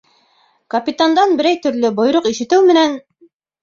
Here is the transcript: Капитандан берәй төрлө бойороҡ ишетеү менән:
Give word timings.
Капитандан 0.75 1.37
берәй 1.43 1.61
төрлө 1.69 1.95
бойороҡ 2.03 2.35
ишетеү 2.35 2.69
менән: 2.75 3.03